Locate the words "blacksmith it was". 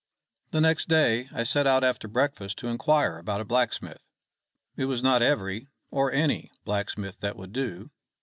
3.45-5.03